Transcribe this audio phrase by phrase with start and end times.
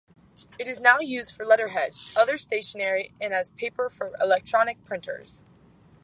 [0.57, 5.45] It is now used for letterheads, other stationery and as paper for electronic printers.